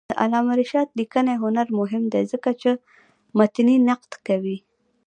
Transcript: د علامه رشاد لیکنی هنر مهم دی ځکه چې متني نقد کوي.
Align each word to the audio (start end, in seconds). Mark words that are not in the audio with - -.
د 0.09 0.11
علامه 0.23 0.53
رشاد 0.61 0.87
لیکنی 0.99 1.35
هنر 1.43 1.67
مهم 1.79 2.03
دی 2.13 2.23
ځکه 2.31 2.49
چې 2.61 2.69
متني 3.37 3.77
نقد 3.89 4.11
کوي. 4.27 4.57